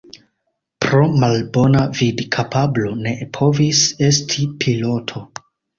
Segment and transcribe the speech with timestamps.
[0.85, 5.29] Pro malbona vidkapablo ne povis esti piloto.